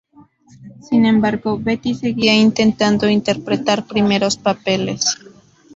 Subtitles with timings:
[0.81, 5.15] Sin embargo, Betty seguía intentando interpretar primeros papeles.